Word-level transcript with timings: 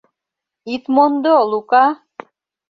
Ит 0.73 0.83
мондо, 0.95 1.35
Лука! 1.51 1.85